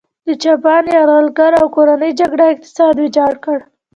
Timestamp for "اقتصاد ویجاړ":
2.53-3.33